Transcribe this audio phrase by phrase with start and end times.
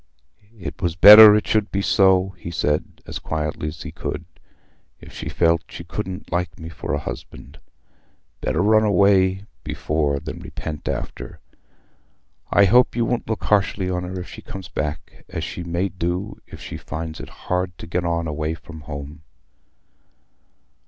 [0.57, 4.25] "It was better it should be so," he said, as quietly as he could,
[4.99, 7.59] "if she felt she couldn't like me for a husband.
[8.39, 11.39] Better run away before than repent after.
[12.49, 15.89] I hope you won't look harshly on her if she comes back, as she may
[15.89, 19.21] do if she finds it hard to get on away from home."